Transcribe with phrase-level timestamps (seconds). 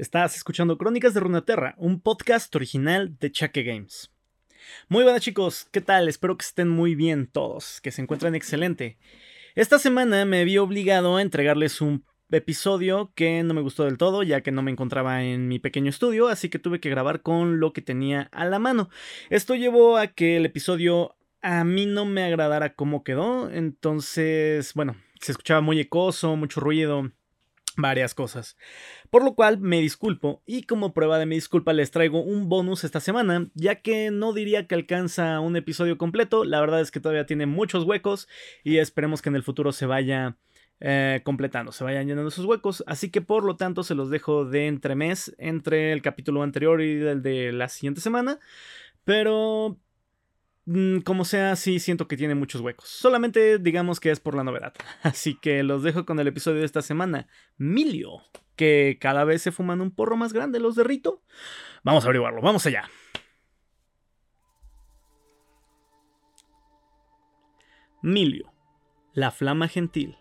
[0.00, 4.10] Estás escuchando Crónicas de Runaterra, un podcast original de Chaque Games.
[4.88, 6.08] Muy buenas chicos, ¿qué tal?
[6.08, 8.96] Espero que estén muy bien todos, que se encuentren excelente.
[9.54, 14.22] Esta semana me vi obligado a entregarles un episodio que no me gustó del todo,
[14.22, 17.60] ya que no me encontraba en mi pequeño estudio, así que tuve que grabar con
[17.60, 18.88] lo que tenía a la mano.
[19.28, 24.96] Esto llevó a que el episodio a mí no me agradara cómo quedó, entonces, bueno,
[25.20, 27.12] se escuchaba muy ecoso, mucho ruido,
[27.76, 28.56] varias cosas.
[29.10, 32.84] Por lo cual me disculpo y como prueba de mi disculpa les traigo un bonus
[32.84, 37.00] esta semana, ya que no diría que alcanza un episodio completo, la verdad es que
[37.00, 38.28] todavía tiene muchos huecos
[38.64, 40.36] y esperemos que en el futuro se vaya
[40.80, 44.46] eh, completando, se vayan llenando esos huecos, así que por lo tanto se los dejo
[44.46, 48.38] de entremés entre el capítulo anterior y el de la siguiente semana,
[49.04, 49.76] pero
[51.04, 52.88] como sea, sí siento que tiene muchos huecos.
[52.88, 54.74] Solamente digamos que es por la novedad.
[55.02, 57.26] Así que los dejo con el episodio de esta semana.
[57.56, 58.22] Milio,
[58.56, 61.22] que cada vez se fuman un porro más grande los de Rito.
[61.82, 62.88] Vamos a averiguarlo, vamos allá.
[68.02, 68.52] Milio,
[69.12, 70.16] la flama gentil.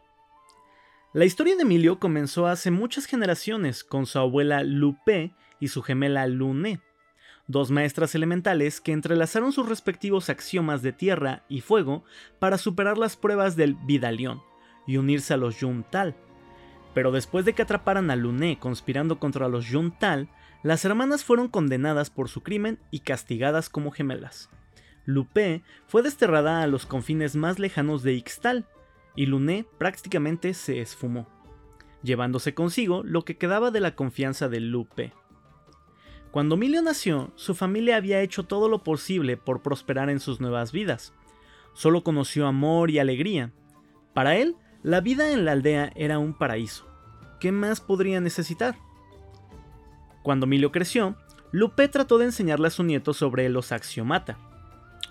[1.14, 6.28] La historia de Milio comenzó hace muchas generaciones con su abuela Lupe y su gemela
[6.28, 6.82] Lune
[7.50, 12.04] dos maestras elementales que entrelazaron sus respectivos axiomas de tierra y fuego
[12.38, 14.42] para superar las pruebas del Vidalión
[14.86, 16.16] y unirse a los Yuntal.
[16.94, 20.30] Pero después de que atraparan a Luné conspirando contra los Yuntal,
[20.62, 24.50] las hermanas fueron condenadas por su crimen y castigadas como gemelas.
[25.06, 28.68] Lupe fue desterrada a los confines más lejanos de Ixtal,
[29.16, 31.28] y Luné prácticamente se esfumó,
[32.04, 35.14] llevándose consigo lo que quedaba de la confianza de Lupe.
[36.32, 40.72] Cuando Emilio nació, su familia había hecho todo lo posible por prosperar en sus nuevas
[40.72, 41.14] vidas.
[41.74, 43.52] Solo conoció amor y alegría.
[44.14, 46.88] Para él, la vida en la aldea era un paraíso.
[47.40, 48.76] ¿Qué más podría necesitar?
[50.22, 51.16] Cuando Emilio creció,
[51.52, 54.38] Lupe trató de enseñarle a su nieto sobre los axiomata.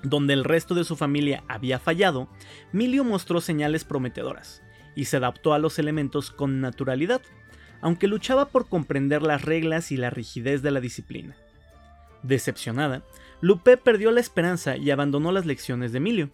[0.05, 2.29] Donde el resto de su familia había fallado,
[2.73, 4.63] Emilio mostró señales prometedoras
[4.95, 7.23] y se adaptó a los elementos con naturalidad
[7.81, 11.37] aunque luchaba por comprender las reglas y la rigidez de la disciplina.
[12.23, 13.03] Decepcionada,
[13.41, 16.31] Lupe perdió la esperanza y abandonó las lecciones de Emilio.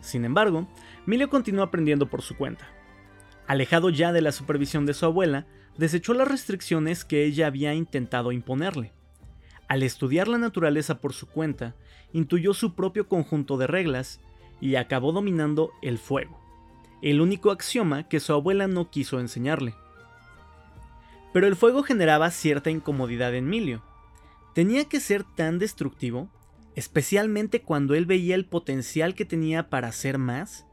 [0.00, 0.68] Sin embargo,
[1.06, 2.68] Emilio continuó aprendiendo por su cuenta.
[3.46, 5.46] Alejado ya de la supervisión de su abuela,
[5.78, 8.92] desechó las restricciones que ella había intentado imponerle.
[9.68, 11.74] Al estudiar la naturaleza por su cuenta,
[12.12, 14.20] intuyó su propio conjunto de reglas
[14.60, 16.40] y acabó dominando el fuego,
[17.02, 19.74] el único axioma que su abuela no quiso enseñarle.
[21.38, 23.84] Pero el fuego generaba cierta incomodidad en Emilio.
[24.56, 26.28] ¿Tenía que ser tan destructivo?
[26.74, 30.66] Especialmente cuando él veía el potencial que tenía para hacer más.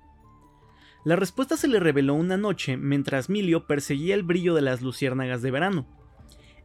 [1.04, 5.44] La respuesta se le reveló una noche mientras Emilio perseguía el brillo de las luciérnagas
[5.44, 5.86] de verano.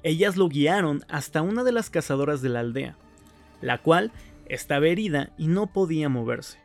[0.03, 2.97] Ellas lo guiaron hasta una de las cazadoras de la aldea,
[3.61, 4.13] la cual
[4.47, 6.57] estaba herida y no podía moverse.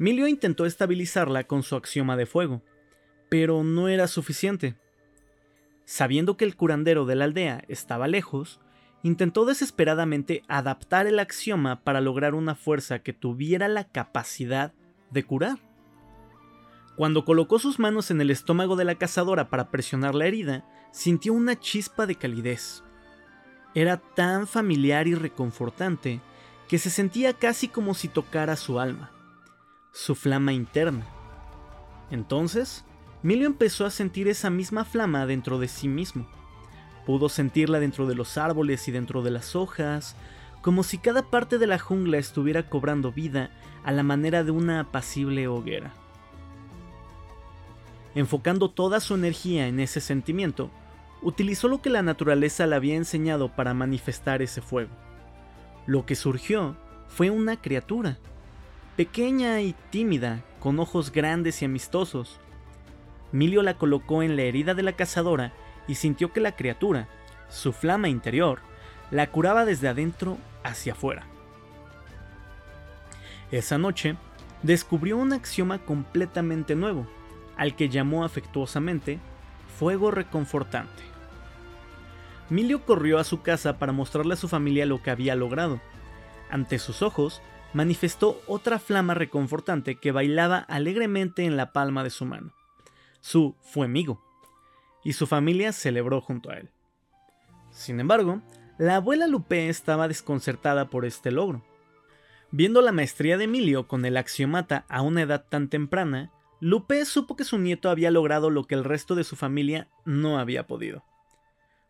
[0.00, 2.62] Emilio intentó estabilizarla con su axioma de fuego,
[3.28, 4.74] pero no era suficiente.
[5.86, 8.60] Sabiendo que el curandero de la aldea estaba lejos,
[9.04, 14.74] intentó desesperadamente adaptar el axioma para lograr una fuerza que tuviera la capacidad
[15.12, 15.58] de curar.
[16.96, 21.32] Cuando colocó sus manos en el estómago de la cazadora para presionar la herida, sintió
[21.34, 22.82] una chispa de calidez.
[23.72, 26.20] Era tan familiar y reconfortante
[26.66, 29.12] que se sentía casi como si tocara su alma,
[29.92, 31.06] su flama interna.
[32.10, 32.84] Entonces,
[33.26, 36.28] Emilio empezó a sentir esa misma flama dentro de sí mismo.
[37.04, 40.14] Pudo sentirla dentro de los árboles y dentro de las hojas,
[40.62, 43.50] como si cada parte de la jungla estuviera cobrando vida
[43.82, 45.92] a la manera de una apacible hoguera.
[48.14, 50.70] Enfocando toda su energía en ese sentimiento,
[51.20, 54.92] utilizó lo que la naturaleza le había enseñado para manifestar ese fuego.
[55.84, 56.76] Lo que surgió
[57.08, 58.18] fue una criatura,
[58.94, 62.38] pequeña y tímida, con ojos grandes y amistosos,
[63.32, 65.52] Milio la colocó en la herida de la cazadora
[65.88, 67.08] y sintió que la criatura,
[67.48, 68.60] su flama interior,
[69.10, 71.26] la curaba desde adentro hacia afuera.
[73.50, 74.16] Esa noche,
[74.62, 77.06] descubrió un axioma completamente nuevo,
[77.56, 79.18] al que llamó afectuosamente
[79.78, 81.02] fuego reconfortante.
[82.48, 85.80] Milio corrió a su casa para mostrarle a su familia lo que había logrado.
[86.50, 87.42] Ante sus ojos,
[87.72, 92.55] manifestó otra flama reconfortante que bailaba alegremente en la palma de su mano
[93.26, 94.22] su fue amigo,
[95.02, 96.70] y su familia celebró junto a él.
[97.72, 98.40] Sin embargo,
[98.78, 101.64] la abuela Lupe estaba desconcertada por este logro.
[102.52, 106.30] Viendo la maestría de Emilio con el axiomata a una edad tan temprana,
[106.60, 110.38] Lupe supo que su nieto había logrado lo que el resto de su familia no
[110.38, 111.02] había podido.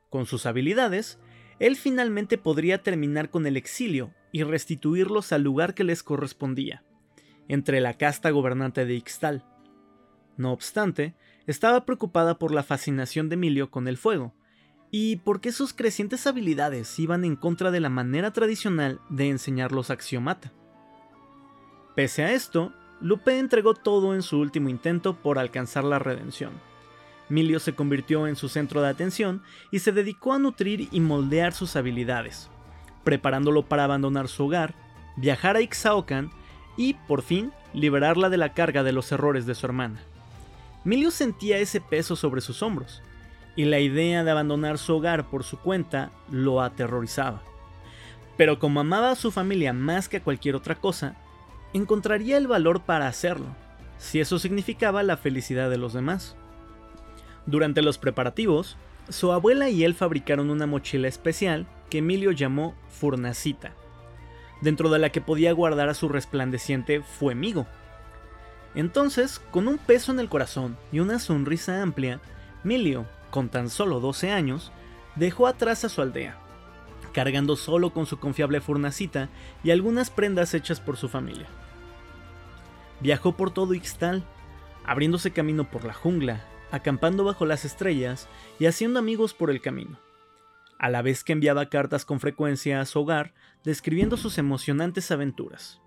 [0.09, 1.19] Con sus habilidades,
[1.59, 6.83] él finalmente podría terminar con el exilio y restituirlos al lugar que les correspondía,
[7.47, 9.45] entre la casta gobernante de Ixtal.
[10.39, 11.15] No obstante,
[11.47, 14.35] estaba preocupada por la fascinación de Emilio con el fuego,
[14.91, 19.91] y porque sus crecientes habilidades iban en contra de la manera tradicional de enseñar los
[19.91, 20.53] axiomata.
[21.95, 26.53] Pese a esto, Lupe entregó todo en su último intento por alcanzar la redención.
[27.29, 31.53] Emilio se convirtió en su centro de atención y se dedicó a nutrir y moldear
[31.53, 32.49] sus habilidades,
[33.03, 34.75] preparándolo para abandonar su hogar,
[35.17, 36.31] viajar a Ixaocan
[36.77, 40.01] y, por fin, liberarla de la carga de los errores de su hermana.
[40.87, 43.03] Emilio sentía ese peso sobre sus hombros,
[43.57, 47.43] y la idea de abandonar su hogar por su cuenta lo aterrorizaba.
[48.37, 51.17] Pero como amaba a su familia más que a cualquier otra cosa,
[51.73, 53.47] encontraría el valor para hacerlo,
[53.99, 56.37] si eso significaba la felicidad de los demás.
[57.47, 58.77] Durante los preparativos,
[59.09, 63.73] su abuela y él fabricaron una mochila especial que Emilio llamó Furnacita,
[64.61, 67.67] dentro de la que podía guardar a su resplandeciente fuemigo.
[68.77, 72.21] Entonces, con un peso en el corazón y una sonrisa amplia,
[72.63, 74.71] Emilio, con tan solo 12 años,
[75.17, 76.39] dejó atrás a su aldea,
[77.15, 79.31] cargando solo con su confiable Furnacita
[79.65, 81.47] y algunas prendas hechas por su familia.
[83.01, 84.23] Viajó por todo Ixtal,
[84.85, 89.99] abriéndose camino por la jungla, acampando bajo las estrellas y haciendo amigos por el camino,
[90.79, 93.33] a la vez que enviaba cartas con frecuencia a su hogar
[93.65, 95.81] describiendo sus emocionantes aventuras.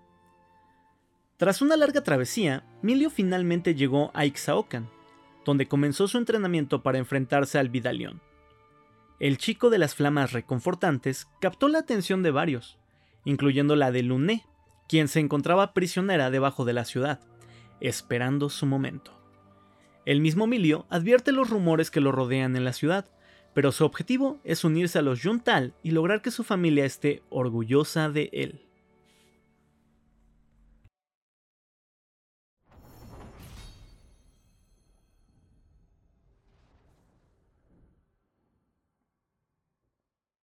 [1.39, 4.89] Tras una larga travesía, Milio finalmente llegó a Ixaocan,
[5.45, 8.21] donde comenzó su entrenamiento para enfrentarse al Vidalión.
[9.21, 12.77] El chico de las flamas reconfortantes captó la atención de varios,
[13.23, 14.45] incluyendo la de Luné,
[14.89, 17.21] quien se encontraba prisionera debajo de la ciudad,
[17.79, 19.17] esperando su momento.
[20.05, 23.09] El mismo Milio advierte los rumores que lo rodean en la ciudad,
[23.53, 28.09] pero su objetivo es unirse a los Yuntal y lograr que su familia esté orgullosa
[28.09, 28.68] de él.